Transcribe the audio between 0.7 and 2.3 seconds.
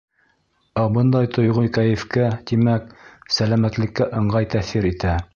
Ә бындай тойғо кәйефкә,